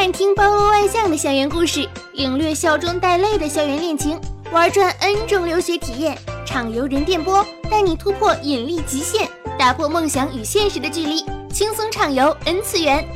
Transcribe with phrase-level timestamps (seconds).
[0.00, 4.18] 看听包罗万象的校园故事，领略笑中带泪的校园恋情，
[4.50, 6.16] 玩转 N 种留学体验。
[6.46, 9.28] 畅游人电波带你突破引力极限，
[9.58, 13.06] 打破梦想与现实的距离，轻松畅游 N 次元。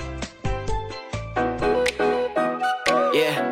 [3.14, 3.42] yeah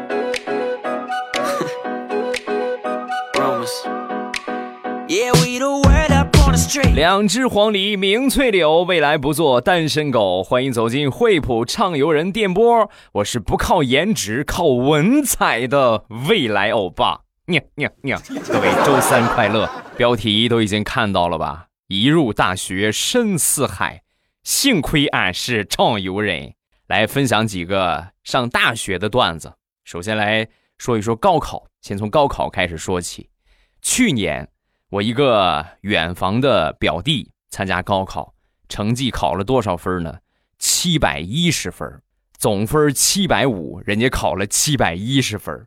[6.81, 10.43] 两只黄鹂鸣翠柳，未来不做单身狗。
[10.43, 17.23] 欢迎走进惠普畅游人电波，我是不靠颜值靠文采的未来欧巴。
[17.47, 18.19] nha nha nha！
[18.51, 19.69] 各位周三快乐！
[19.97, 21.67] 标题都已经看到了吧？
[21.89, 24.03] 一入大学深似海，
[24.43, 26.55] 幸亏俺是畅游人。
[26.87, 29.53] 来分享几个上大学的段子。
[29.85, 33.29] 首先来说一说高考，先从高考开始说起。
[33.83, 34.49] 去年。
[34.93, 38.35] 我一个远房的表弟参加高考，
[38.69, 40.19] 成绩考了多少分呢？
[40.59, 42.03] 七百一十分，
[42.37, 45.67] 总分七百五，人家考了七百一十分。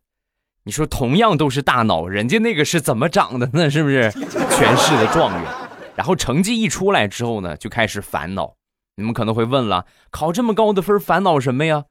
[0.66, 3.68] 你说同样都是大脑，人家那个是怎么长的呢？
[3.72, 5.52] 是不是全市的状元？
[5.96, 8.54] 然后成绩一出来之后呢，就开始烦恼。
[8.98, 11.86] 你们可能会问了，考这么高的分，烦恼什么呀？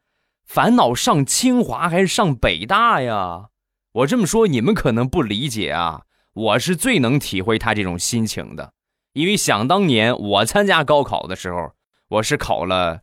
[0.47, 3.47] 烦恼上清华还是上北大呀？
[3.91, 6.03] 我这么说，你们可能不理解啊。
[6.35, 8.73] 我是最能体会他这种心情的，
[9.13, 11.71] 因为想当年我参加高考的时候，
[12.09, 13.03] 我是考了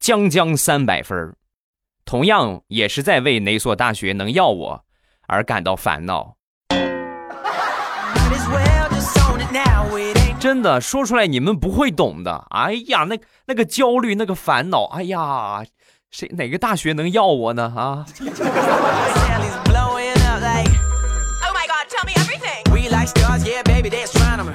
[0.00, 1.36] 将将三百分
[2.04, 4.84] 同样也是在为哪所大学能要我
[5.28, 6.34] 而感到烦恼。
[10.40, 12.46] 真的说出来你们不会懂的。
[12.50, 15.64] 哎呀，那那个焦虑，那个烦恼，哎呀，
[16.10, 17.72] 谁哪个大学能要我呢？
[17.76, 18.04] 啊！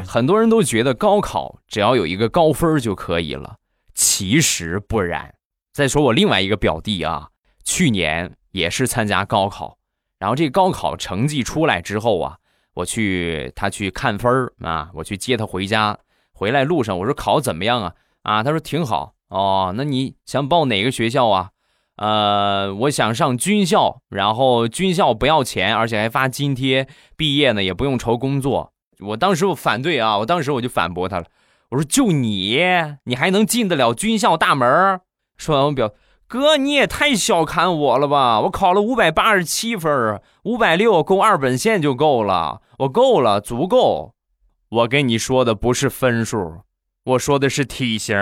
[0.05, 3.57] 很多人都觉得高考只要有一个高分就可以了，
[3.93, 5.33] 其实不然。
[5.71, 7.29] 再说我另外一个表弟啊，
[7.63, 9.77] 去年也是参加高考，
[10.17, 12.37] 然后这高考成绩出来之后啊，
[12.73, 15.97] 我去他去看分啊，我去接他回家，
[16.33, 17.93] 回来路上我说考怎么样啊？
[18.23, 19.73] 啊，他说挺好哦。
[19.77, 21.51] 那你想报哪个学校啊？
[21.97, 28.73] 呃，我想上军校，然后军校不要钱，而且还发津贴，毕业呢也不用愁工作。
[28.99, 31.25] 我当时我反对啊，我当时我就反驳他了，
[31.69, 32.59] 我说就你，
[33.05, 34.99] 你还能进得了军校大门？
[35.37, 35.93] 说完我表
[36.27, 44.13] 哥你也太小看我了吧，我考了五百八十七分，五百六够二本线就够了，我够了，足够。
[44.69, 46.61] 我跟你说的不是分数，
[47.05, 48.15] 我说的是体型，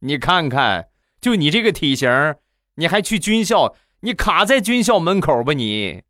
[0.00, 0.88] 你看看，
[1.20, 2.10] 就你这个体型，
[2.76, 6.02] 你还去军校，你卡在军校门口吧你。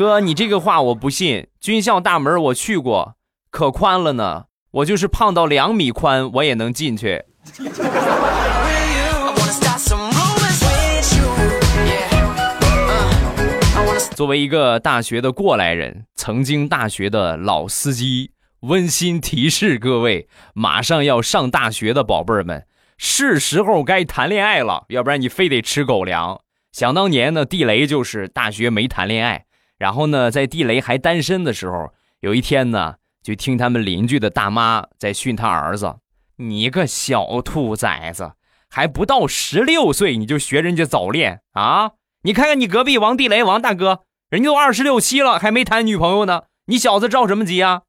[0.00, 1.46] 哥，你这个话我不信。
[1.60, 3.16] 军校大门我去过，
[3.50, 4.44] 可宽了呢。
[4.70, 7.22] 我就是胖到两米宽，我也能进去。
[14.14, 18.30] 作为一个大学的过来人，曾经大学的老司机，
[18.60, 22.64] 温馨提示各位：马上要上大学的宝贝儿们，
[22.96, 26.40] 是时候该谈恋爱了，要不然你非得吃狗粮。
[26.72, 29.44] 想当年呢，地雷就是大学没谈恋爱。
[29.80, 35.96] 然后呢，在地雷还单身的时候，有一天呢，就听他们邻居的大妈在训他儿子
[36.36, 38.32] ：“你个小兔崽子，
[38.68, 41.92] 还不到十六岁你就学人家早恋啊？
[42.24, 47.80] 你看看你隔壁王地雷王大哥，人家都二十六七了，还没谈女朋友呢，你小子着什么急啊？”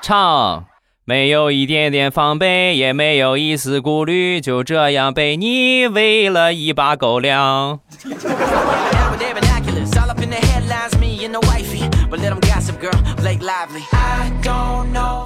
[0.00, 0.73] 唱。
[1.06, 7.78] 没有一点点防备，也没有一丝顾虑，就这样被你喂了一把狗粮。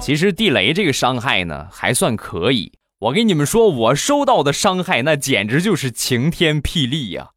[0.01, 2.73] 其实地雷这个伤害呢，还算可以。
[2.99, 7.29] 我跟你们说，我收到的伤害那简直就是晴天霹雳呀！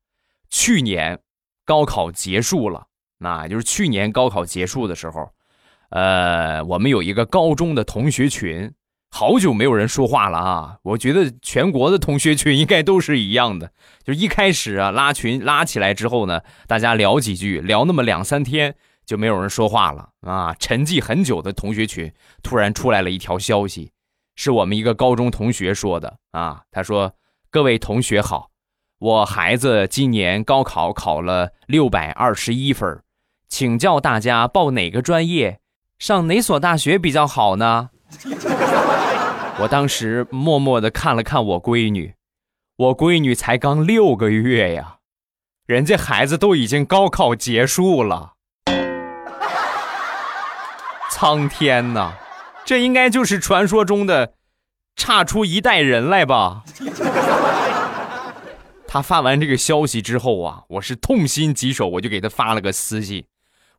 [0.51, 1.21] 去年
[1.65, 2.87] 高考结束了，
[3.19, 5.31] 那就是去年高考结束的时候。
[5.93, 8.73] 呃，我们有一个高中的同学群，
[9.11, 10.79] 好久没有人说话了啊！
[10.85, 13.73] 我觉得全国的同学群应该都是一样的，
[14.03, 18.75] 就一开始啊拉群拉起来之后呢，大家聊几句，聊那么两三天
[19.05, 20.57] 就没有人说话了啊！
[20.59, 22.11] 沉寂很久的同学群
[22.43, 23.93] 突然出来了一条消息，
[24.35, 27.13] 是我们一个高中同学说的啊，他说
[27.53, 28.49] ：“各位同学好，
[28.99, 33.03] 我孩子今年高考考了六百二十一分，
[33.47, 35.59] 请教大家报哪个专业？”
[36.03, 37.91] 上哪所大学比较好呢？
[39.61, 42.15] 我当时默默的看了看我闺女，
[42.77, 44.97] 我闺女才刚六个月呀，
[45.65, 48.33] 人家孩子都已经高考结束了。
[51.09, 52.15] 苍天呐，
[52.65, 54.33] 这应该就是传说中的
[54.97, 56.65] 差出一代人来吧？
[58.89, 63.25] 他发完这个消息之后啊，我是痛心疾首，我就给他发了个私信，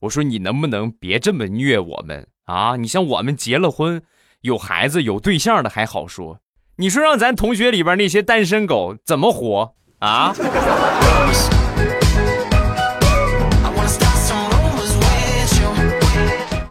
[0.04, 2.76] 我说你能不能别这么虐我们啊？
[2.76, 4.04] 你像我们结了婚、
[4.42, 6.40] 有孩子、有对象的还好说，
[6.76, 10.34] 你说让咱同学里边那些单身狗怎么活啊？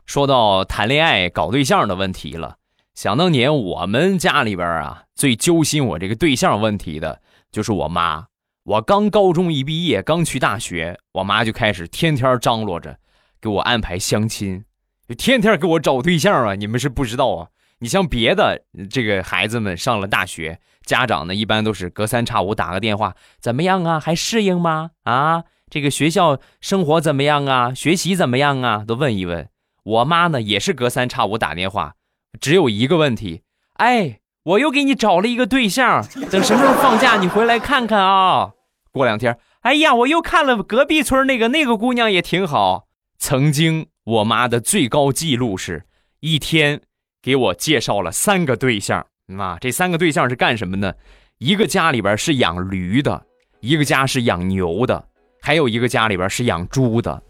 [0.05, 2.57] 说到谈恋爱、搞对象的问题了，
[2.95, 8.27] 想当年我们家里边啊，最揪心我这个对象问题的就是我妈。
[8.65, 12.95] 我刚高中一毕业，刚去大学，我妈就开始天天张罗着
[13.43, 14.65] 给我安排相亲，
[15.09, 16.55] 就天天给我找对象啊！
[16.55, 17.49] 你们是不知道啊，
[17.81, 23.99] 你像别的这个孩子们上了大学，家长呢一般都是隔三差五打个电话，怎么样啊？
[23.99, 24.93] 还适应吗？
[25.03, 27.75] 啊，这个学校生活怎么样啊？
[27.75, 28.85] 学习怎么样啊？
[28.87, 29.49] 都问一问。
[29.83, 31.95] 我妈呢也是隔三差五打电话，
[32.41, 33.43] 只有一个问题，
[33.75, 38.53] 哎，我又给你找了一个对象，等什么时候放假你回来看看啊。
[38.93, 42.87] 过两天，哎呀，我又看了隔壁村那个那个姑娘也挺好。
[43.23, 45.85] 曾经我妈的最高记录是
[46.19, 46.81] 一天
[47.23, 49.07] 给我介绍了三个对象，
[49.39, 50.93] 啊，这三个对象是干什么呢？
[51.39, 53.25] 一个家里边是养驴的，
[53.61, 55.07] 一个家是养牛的，
[55.41, 57.23] 还有一个家里边是养猪的。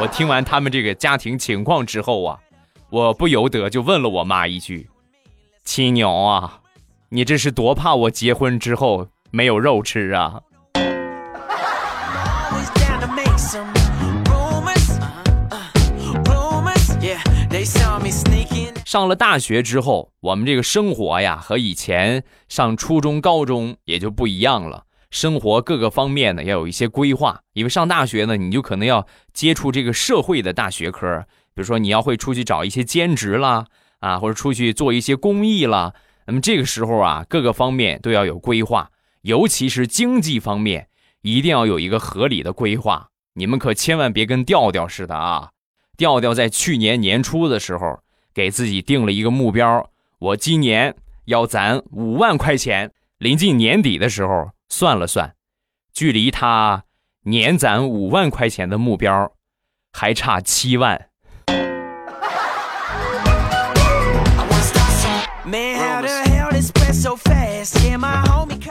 [0.00, 2.40] 我听完他们这个家庭情况之后啊，
[2.90, 4.90] 我不由得就问了我妈一句
[5.62, 6.58] ：“亲牛啊，
[7.10, 10.42] 你这是多怕我结婚之后没有肉吃啊？”
[18.84, 24.84] 上了大学之后，我们这个生活呀，和以前上初中、高中也就不一样了。
[25.10, 31.20] 生活各个方面呢要有一些规划，因为上大学呢，你就可能要接触这个社会的大学科，
[31.54, 33.66] 比如说你要会出去找一些兼职啦，
[34.00, 35.92] 啊，或者出去做一些公益啦。
[36.26, 38.90] 那么这个时候啊，各个方面都要有规划，
[39.20, 40.88] 尤其是经济方面，
[41.20, 43.08] 一定要有一个合理的规划。
[43.34, 45.50] 你们可千万别跟调调似的啊！
[45.98, 48.00] 调调在去年年初的时候
[48.32, 49.90] 给自己定了一个目标，
[50.20, 50.94] 我今年
[51.26, 54.50] 要攒五万块钱，临近年底的时候。
[54.70, 55.34] 算了算，
[55.94, 56.84] 距离他
[57.22, 59.32] 年攒五万块钱的目标
[59.94, 61.08] 还差七万。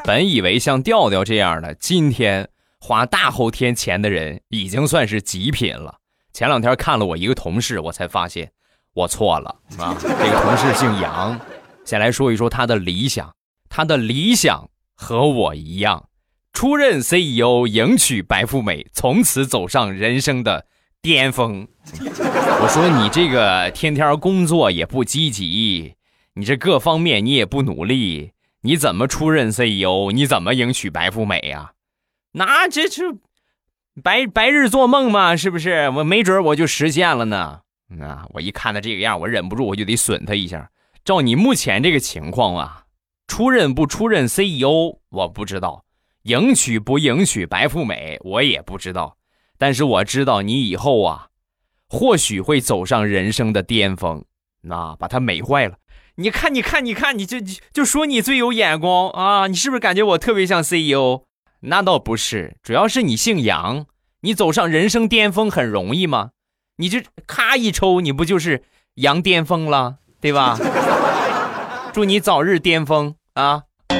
[0.05, 2.47] 本以为像调调这样的，今天
[2.79, 5.95] 花大后天钱的人已经算是极品了。
[6.37, 8.51] 前两天看了我一个同事，我才发现
[8.93, 9.97] 我错了啊！
[9.99, 11.39] 这个同事姓杨，
[11.83, 13.33] 先来说一说他的理想，
[13.67, 14.69] 他的理想。
[14.93, 16.09] 和我一样，
[16.53, 20.67] 出任 CEO，迎娶白富美，从此走上人生的
[21.01, 21.67] 巅峰。
[22.01, 25.95] 我说你这个天天工作也不积极，
[26.35, 30.11] 你这各方面你也不努力，你怎么出任 CEO？
[30.11, 31.73] 你怎么迎娶白富美呀？
[32.33, 33.17] 那这就
[34.03, 35.89] 白白日做梦嘛，是不是？
[35.89, 37.61] 我没准我就实现了呢。
[37.89, 40.69] 那我一看他这个样，我忍不住我就得损他一下。
[41.03, 42.83] 照你目前这个情况啊。
[43.27, 45.83] 出任不出任 CEO，我不知道；
[46.23, 49.17] 迎娶不迎娶白富美，我也不知道。
[49.57, 51.27] 但是我知道你以后啊，
[51.89, 54.23] 或许会走上人生的巅峰。
[54.61, 55.75] 那把他美坏了。
[56.15, 57.37] 你看，你看，你看，你就
[57.73, 59.47] 就说你最有眼光啊！
[59.47, 61.26] 你是不是感觉我特别像 CEO？
[61.61, 63.85] 那倒不是，主要是你姓杨，
[64.21, 66.29] 你走上人生巅峰很容易吗？
[66.77, 68.63] 你就咔一抽，你不就是
[68.95, 70.57] 杨巅峰了，对吧？
[71.91, 73.63] 祝你早日巅峰啊！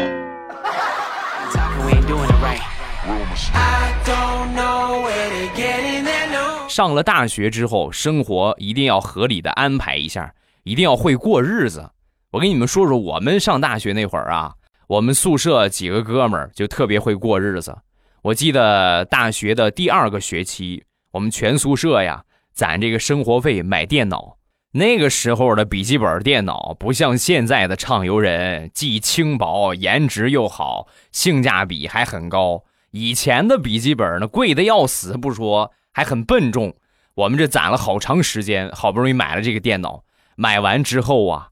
[6.70, 11.90] 上了大学之后，生活一定要合理的安排一下，一定要会过日子。
[12.30, 14.54] 我跟你们说说，我们上大学那会儿啊，
[14.88, 17.78] 我们宿舍几个哥们儿就特别会过日子。
[18.22, 24.38] 我记得大学的第二个学期，我们全宿舍呀攒这个生活费买电脑。
[24.72, 32.64] 那个时候的笔记本电脑不像现在的畅游人，既轻薄，颜值又好，性价比还很高。
[32.92, 36.74] 以前的笔记本呢，贵的要死不说，还很笨重。
[37.16, 40.04] 我们这攒了好长时间，好不容易买了这个电脑。
[40.36, 41.50] 买完之后啊，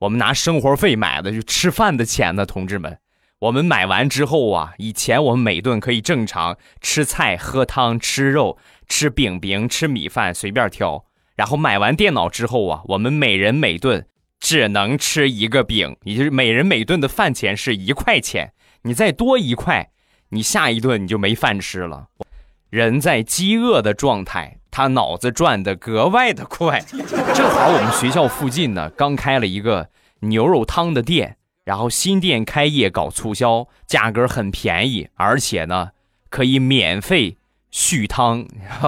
[0.00, 2.98] 我们拿生活费买的，就吃饭的钱呢，同志们。
[3.40, 11.04] 我们买完之后啊，以前我们每顿可以正常吃菜、喝汤、吃肉、吃饼饼、吃米饭，随便挑。
[11.36, 14.06] 然后买完电脑之后啊，我们每人每顿
[14.40, 18.52] 只能吃一个饼，也就是每人每顿的饭钱是一块钱。
[18.82, 19.90] 你再多一块，
[20.30, 22.08] 你下一顿你就没饭吃了。
[22.70, 26.80] 人在饥饿的状态他脑子转得格外的快。
[27.34, 29.88] 正好我们学校附近呢，刚开了一个
[30.20, 35.90] 牛肉汤的店，然后新店开业搞促销，价格很便宜，而且呢
[36.30, 37.38] 可以免费
[37.70, 38.46] 续汤，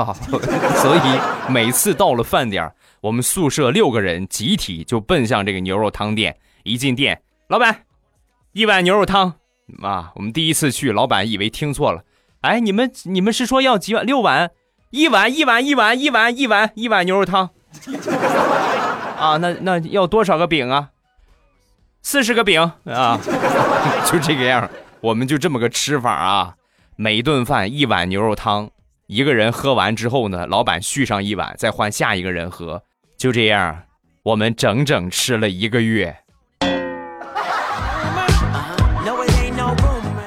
[0.81, 2.73] 所以每次到了饭点
[3.03, 6.37] 我们宿舍六个人集体就奔向这个牛肉汤店。
[6.63, 7.85] 一进店，老板，
[8.53, 9.37] 一碗牛肉汤
[9.83, 10.13] 啊！
[10.17, 12.05] 我们第一次去，老板以为听错了，
[12.43, 14.05] 哎，你们你们是说要几碗？
[14.05, 14.51] 六碗？
[14.91, 17.51] 一碗一碗一碗一碗一碗一碗牛肉汤
[19.17, 19.37] 啊？
[19.37, 20.91] 那那要多少个饼啊？
[22.03, 23.17] 四十个饼啊？
[24.05, 24.69] 就这个样，
[25.01, 26.55] 我们就这么个吃法啊！
[26.97, 28.71] 每顿饭一碗牛肉汤，
[29.07, 32.83] 一个人喝完之后呢，老板续上一碗，再换下一个人喝，
[33.17, 33.85] 就这样，
[34.25, 36.17] 我们整整吃了一个月。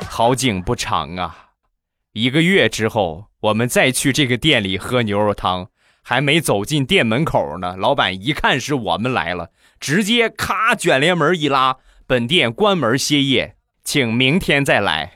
[0.10, 1.36] 好景不长啊！
[2.14, 5.70] 一个月之后，我们再去这个店里喝牛肉汤，
[6.04, 15.14] 还没走进店门口呢，老板一看是我们来了，直接咔卷帘门一拉，本店关门歇业，请明天再来。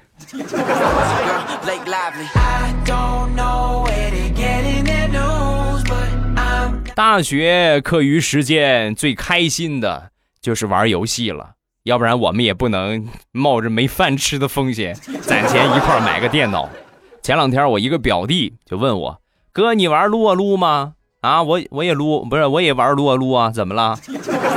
[6.95, 10.09] 大学课余时间最开心的
[10.41, 11.51] 就是玩游戏了。
[11.83, 16.67] 要不然我们也不能冒着没饭吃的风险攒钱一块买个电脑。
[17.27, 19.19] 前两天我一个表弟就问我
[19.51, 23.49] ：“哥，你玩撸啊撸吗？”啊，我我也撸，不是我也玩撸啊撸啊？
[23.49, 23.99] 怎么了？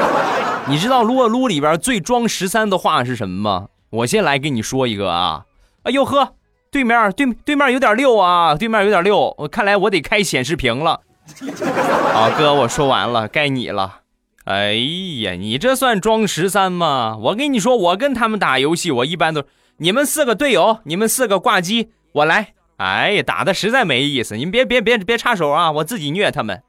[0.71, 3.67] 你知道撸啊撸里边最装十三的话是什么吗？
[3.91, 5.47] 我先来给你说一个啊！
[5.83, 6.35] 哎呦呵，
[6.71, 11.01] 对面对对面有点六啊，对面有点六，我看来我得开显示屏了。
[12.15, 14.03] 啊，哥，我说完了，该你了。
[14.45, 14.75] 哎
[15.23, 17.17] 呀，你这算装十三吗？
[17.21, 19.43] 我跟你说，我跟他们打游戏，我一般都
[19.79, 22.55] 你们四个队友，你们四个挂机，我来。
[22.81, 26.63] 哎呀，打的实在没意思，你别别别别插手啊，我自己虐他们。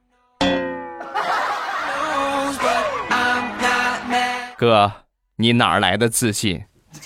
[4.57, 4.91] 哥，
[5.37, 6.65] 你哪来的自信？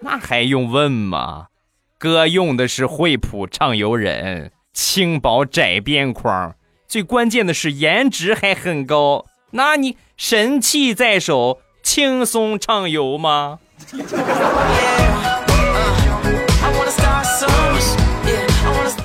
[0.00, 1.46] 那还用问吗？
[1.98, 6.54] 哥用的是惠普畅游忍轻薄窄边框。
[6.86, 13.58] 最关键的是颜值还很高，那你神器在手，轻松畅游吗？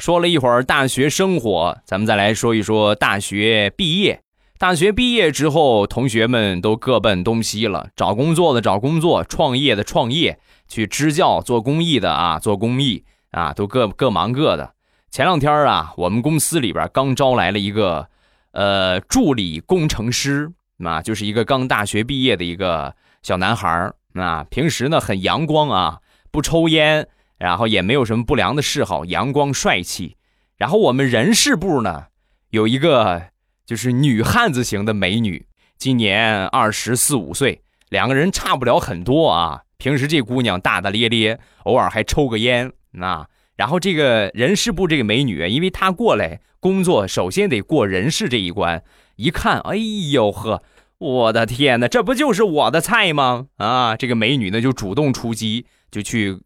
[0.06, 4.22] 说了一会儿大学生活，咱们再来说一说大学毕业。
[4.60, 14.76] 大学毕业之后，同学们都各奔东西了，找工作的找工作，创业的创业，去支教做公益的啊做公益啊，都各各忙各的。
[15.10, 18.08] 前两天啊，我们公司里边刚招来了一个，
[18.52, 20.52] 呃，助理工程师，
[20.84, 22.94] 啊，就是一个刚大学毕业的一个
[23.24, 25.98] 小男孩儿，啊，平时呢很阳光啊，
[26.30, 30.18] 不抽烟，然后也没有什么不良的嗜好，阳光帅气。
[30.58, 32.06] 然后我们人事部呢
[32.50, 33.24] 有一个
[33.66, 39.64] 就是女汉子型的美女，今年二十四五岁，两个人差不了很多啊。
[39.78, 43.28] 平时这姑娘大大咧咧，偶尔还抽个烟，那。
[43.58, 48.84] 然后这个人事部这个美女，因为她过来工作，首先得过人事这一关。
[49.16, 49.78] 一看，哎
[50.12, 50.62] 呦呵，
[50.98, 53.48] 我的天哪，这不就是我的菜吗？
[53.56, 56.38] 啊，这个美女呢就主动出击，就去，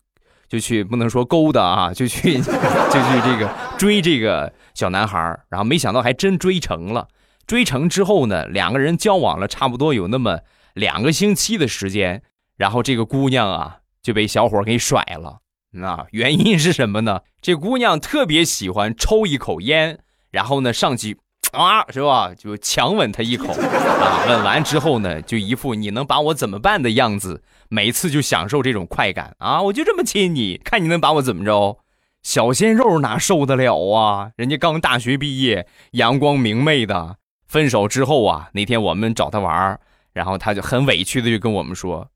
[0.49, 7.07] 就去，不能说勾搭啊，就去， 就去这个追这个小男孩然后没想到还真追成了。
[7.45, 10.39] 追成之后呢，两个人交往了差不多有那么
[10.73, 12.23] 两个星期的时间，
[12.57, 15.39] 然后这个姑娘啊就被小伙给甩了。
[15.71, 17.21] 那原因是什么呢？
[17.41, 19.99] 这姑娘特别喜欢抽一口烟，
[20.31, 21.19] 然后呢上去
[21.51, 22.33] 啊，是吧？
[22.35, 24.25] 就强吻他一口啊。
[24.27, 29.61] 吻完之后呢，就一副你能把我怎么办的样子，每次就享受这种快感啊！
[29.61, 31.79] 我就这么亲你，看你能把我怎么着？
[32.23, 34.31] 小鲜肉哪受得了啊？
[34.35, 37.17] 人家刚大学毕业，阳光明媚的。
[37.47, 39.79] 分手之后啊，那天我们找他玩，
[40.13, 42.09] 然后他就很委屈的就跟我们说：“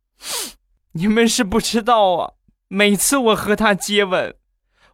[0.94, 2.34] 你们是不知道啊。”
[2.68, 4.36] 每次我和他接吻，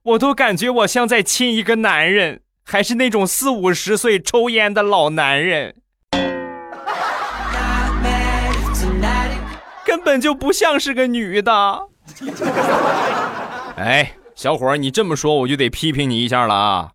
[0.04, 5.79] 我都感觉我像在亲一个男人，还是那种四五十岁抽烟的老男人，
[10.10, 11.82] 本就不像是个女的。
[13.78, 16.92] 哎，小伙儿，你这么说我就得批评你一下了啊！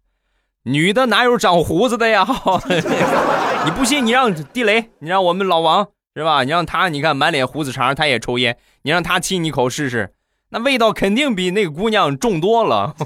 [0.64, 2.26] 女的哪有长胡子的呀？
[3.64, 6.42] 你不信，你让地雷，你让我们老王是吧？
[6.42, 10.12] 你让他，你看满脸胡子茬，他也抽烟，你让他亲你一口试试。
[10.50, 12.96] 那味道肯定比那个姑娘重多了。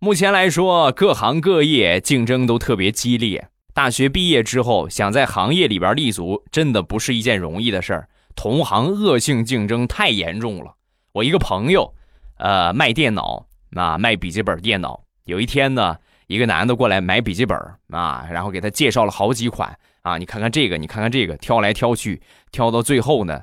[0.00, 3.46] 目前来说，各行各业竞争都特别激烈。
[3.72, 8.08] 大学毕业之后，想在行业里边立足，真的不是一件容易的事儿。
[8.34, 10.74] 同行恶性竞争太严重了。
[11.12, 11.94] 我一个朋友，
[12.38, 15.02] 呃，卖电脑啊，卖笔记本电脑。
[15.24, 15.96] 有一天呢，
[16.26, 17.56] 一个男的过来买笔记本
[17.90, 23.42] 啊，然后给他介绍了好几款啊，你看看这个，你看看这个，挑来挑去，挑到最后呢，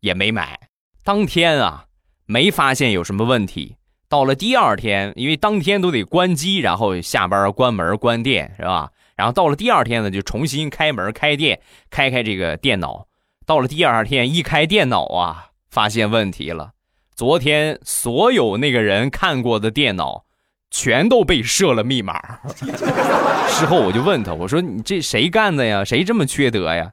[0.00, 0.58] 也没买。
[1.02, 1.86] 当天啊，
[2.26, 3.76] 没发现有什么问题。
[4.08, 8.90] 到了第二天，因为当天都得关机，然后下班关门关店，是吧？
[9.16, 13.06] 然后到了第二天呢，就重新开门开店，开开这个电脑。
[13.46, 16.72] 到了第二天一开电脑啊，发现问题了。
[17.14, 20.24] 昨天所有那个人看过的电脑，
[20.70, 22.40] 全都被设了密码。
[23.48, 25.84] 事后我就问他，我说你这谁干的呀？
[25.84, 26.92] 谁这么缺德呀？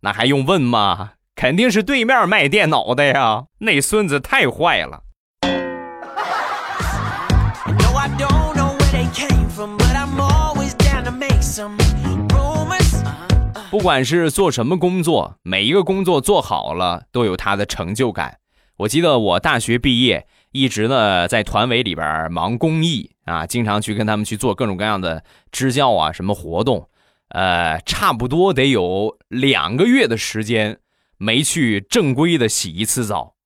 [0.00, 1.12] 那还用问吗？
[1.34, 3.46] 肯定是对面卖电脑的呀！
[3.60, 5.04] 那孙子太坏了。
[13.72, 18.40] 不管是做什么工作，每一个工作做好了都有他的成就感。
[18.76, 26.86] 我记得我大学毕业，一直呢在团委里边忙公益啊，经常去跟他们去做各种各样的支教啊，什么活动，
[27.30, 30.78] 呃，差不多得有两个月的时间
[31.16, 33.36] 没去正规的洗一次澡。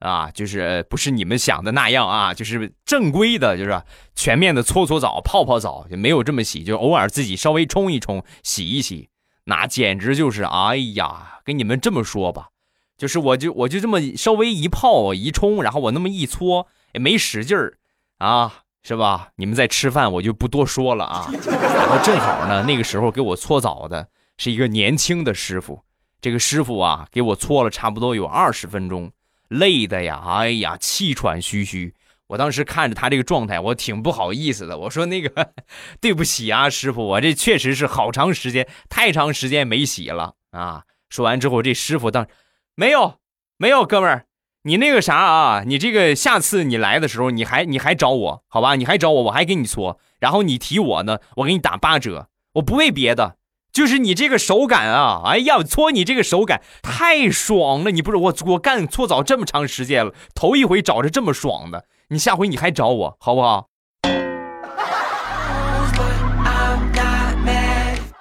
[0.00, 3.80] 啊，就是不是你们想的那样啊，就是正规的，就是
[4.16, 9.08] 全面的搓搓澡、泡泡澡，就没有这么洗，就偶尔自己稍微冲一冲、洗一洗，
[9.48, 12.48] 那简直就是，哎呀，跟你们这么说吧，
[12.96, 17.78] 就是我就我就这么稍微一泡一冲，然后我那么一搓，也没使劲儿
[18.18, 19.28] 啊，是吧？
[19.36, 21.30] 你们在吃饭，我就不多说了啊。
[21.30, 25.80] 然后正好呢，那个时候给我搓澡的是一个年轻的师傅，
[26.20, 29.12] 这个师傅啊，给我搓了差不多有二十分钟。
[29.48, 31.94] 累的呀，哎呀，气喘吁吁。
[32.28, 34.76] 我当时看着他这个状态，我挺不好意思的。
[34.78, 35.52] 我说：“那个，
[36.00, 42.26] 对不起啊，师傅，我这确实是好长时间，太长时间没洗了啊。”说完之后，这师傅当
[42.74, 43.18] 没有
[43.56, 44.26] 没有，哥们儿，
[44.64, 48.74] 你那个啥啊，你这个下次你来的时候，你还你还找我，好吧？
[48.74, 52.28] 你还找我，我还给你搓，然后你提我呢，我给你打八折。
[52.54, 53.36] 我不为别的。
[53.76, 57.90] 就是你这个手感啊，哎呀，搓你这个手感太爽了！
[57.90, 61.84] 你不是我，我干搓澡这么长时间了，头一回找着这么爽的。
[62.08, 63.66] 你下回你还找我好不好？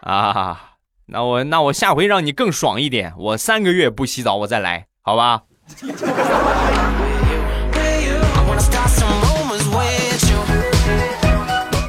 [0.02, 0.72] 啊，
[1.06, 5.44] 那我那我下回让你更爽一点，我三个月不洗澡我再来，好吧？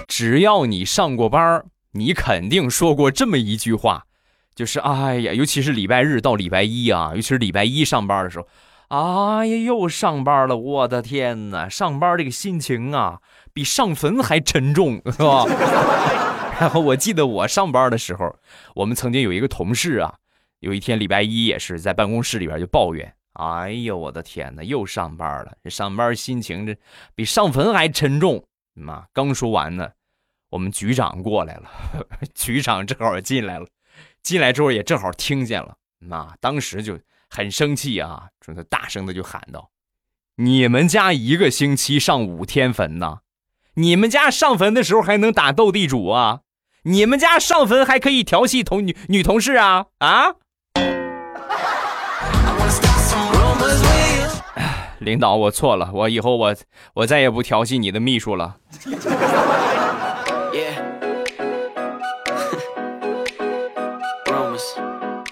[0.07, 1.65] 只要你上过班。
[1.99, 4.05] 你肯定说过这么一句话，
[4.55, 8.47] 就是哎呀，尤其是礼拜日到礼拜一啊，尤其是礼拜一上班的时候，
[8.89, 13.21] 哎呀，又上班了，我的天哪，上班这个心情啊，
[13.53, 15.45] 比上坟还沉重， 是吧？
[16.61, 18.37] 然后我记得我上班的时候，
[18.75, 20.15] 我们曾经有一个同事啊，
[20.61, 26.77] 有一天礼拜一也是在办公室里边就抱怨，哎呦，我的天哪，又上班了，这上班心情这
[27.15, 29.89] 比上坟还沉重，妈，刚说完呢。
[30.51, 31.71] 我们局长过来了，
[32.35, 33.67] 局长正好进来了，
[34.23, 39.71] 进来之后也正好听见了，那当时就很生气啊，说他大声的就喊道
[40.37, 43.19] ：“你们家一个星期上五天坟呢？
[43.75, 46.41] 你们家上坟的时候还能打斗地主啊？
[46.85, 49.87] 你们家上坟还可以调戏同女女同事啊？
[49.99, 50.37] 啊？”
[55.01, 56.57] 领导，我错了，我以后我
[56.95, 58.57] 我再也不调戏你的秘书了。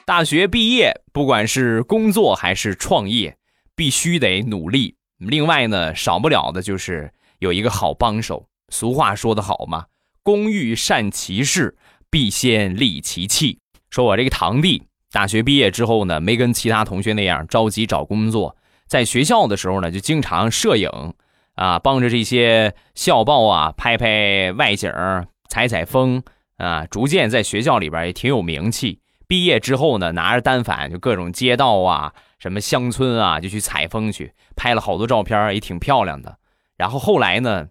[0.06, 3.38] 大学毕业，不管是工作还是创业，
[3.74, 4.96] 必须得努力。
[5.16, 8.46] 另外呢，少不了的就是有一个好帮手。
[8.68, 9.86] 俗话说得好嘛
[10.22, 11.74] ，“工欲善其事，
[12.10, 18.54] 必先利其器。”说我这个堂弟，大学毕业之后呢，没跟其他同学那样着急找工作，
[18.86, 20.90] 在学校的时候呢，就经常摄影，
[21.54, 24.92] 啊，帮着这些校报啊拍拍外景，
[25.48, 26.22] 采采风，
[26.58, 29.00] 啊，逐渐在学校里边也挺有名气。
[29.26, 36.36] 毕业之后呢，拿着单反就各种街道啊、什么乡村啊，就去采风去，拍了好多照片，也挺漂亮的。
[36.76, 37.68] 然后后来呢，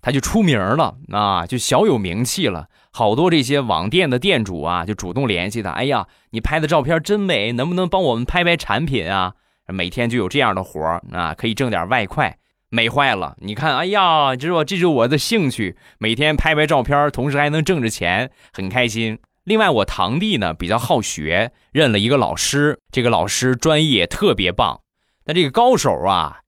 [0.00, 2.68] 他就出名了啊，就小有名气了。
[2.92, 5.70] 好多这些网店的店主啊，就主动联系他。
[5.70, 9.34] 哎呀，你拍的照片真美，能不能帮我们拍拍产品啊？
[9.68, 10.80] 每天就有这样的活
[11.12, 12.38] 啊，可以挣点外快。
[12.68, 19.18] 美坏了，你看，哎呀，知道这是我的兴趣，每天拍拍照片，同时还能挣着钱，很开心。
[19.46, 22.80] 另外，我堂弟呢比较好学，认了一个老师。
[22.90, 24.80] 这个老师专业特别棒，
[25.24, 26.40] 但这个高手啊，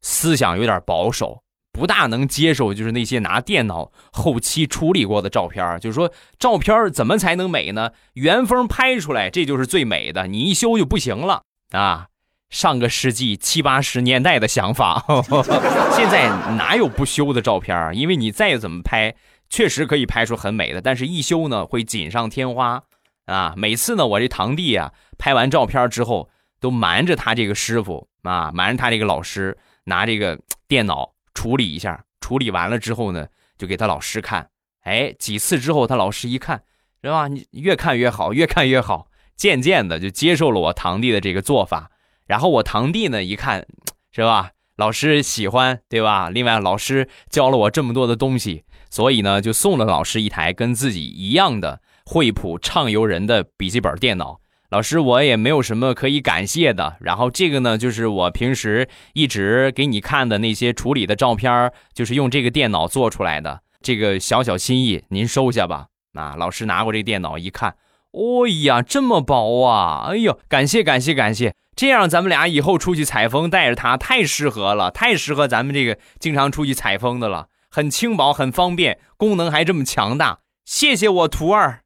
[0.00, 5.78] 思想有点保守，不大能接受就是那些拿电脑后期处理过的照片。
[5.80, 7.90] 就是说，照片怎么才能美呢？
[8.14, 11.42] 原封拍出来，这就是最美的，你一修就不行了
[11.72, 12.06] 啊！
[12.48, 15.04] 上个世纪七八十年代的想法。
[15.92, 17.92] 现在哪有不修的照片？
[17.92, 19.14] 因为你再怎么拍，
[19.48, 22.82] 确实可以拍出很美的，但是一修呢会锦上添花
[23.26, 23.54] 啊。
[23.56, 26.28] 每次呢，我这堂弟啊拍完照片之后，
[26.60, 32.04] 都瞒着他这个师傅啊，瞒着他这个老师，拿这个电脑处理一下。
[32.20, 34.50] 处理完了之后呢，就给他老师看。
[34.82, 36.62] 哎，几次之后，他老师一看，
[37.02, 37.28] 是吧？
[37.28, 39.08] 你越看越好，越看越好。
[39.36, 41.90] 渐渐的就接受了我堂弟的这个做法。
[42.26, 43.66] 然后我堂弟呢一看，
[44.10, 44.50] 是吧？
[44.76, 46.28] 老师喜欢，对吧？
[46.30, 54.40] 另外，老师教了我这么多的东西，所以呢，就送了老师一台跟自己一样的惠普畅游人的笔记本电脑。
[54.70, 56.96] 老师，我也没有什么可以感谢的。
[57.00, 63.60] 然后这个呢，就是我平时一直给你看的那些处理的照片，就是用这个电脑做出来的。
[63.80, 65.86] 这个小小心意，您收下吧。
[66.14, 67.76] 啊，老师拿过这电脑一看，
[68.10, 70.08] 哦呀，这么薄啊！
[70.08, 71.54] 哎呦，感谢感谢感谢。
[71.76, 77.48] 这样咱们俩以后出去采风，带着它太适合了，太适合咱们这个经常出去采风的了。
[77.76, 80.38] 很轻薄，很方便，功能还这么强大。
[80.64, 81.80] 谢谢我徒儿。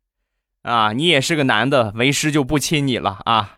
[0.62, 3.56] 啊，你也是个男的，为师就不亲你了啊！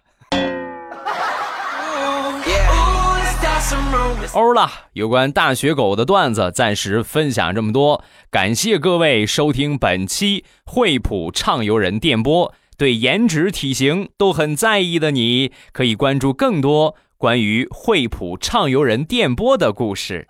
[4.33, 12.55] 欧了，有关大学狗的段子暂时分享这么多，感谢各位收听本期惠普畅游人电波。
[12.79, 20.27] 对颜值、体型都很在意的你，可以关注更多关于惠普畅游人电波的故事。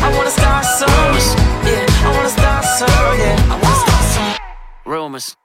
[0.00, 0.88] I wanna start some.
[1.66, 2.88] Yeah, I wanna start some.
[3.18, 5.36] Yeah, I wanna start some rumors.